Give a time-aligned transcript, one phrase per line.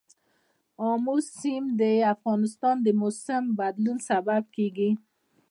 [0.89, 4.89] آمو سیند د افغانستان د موسم د بدلون سبب کېږي.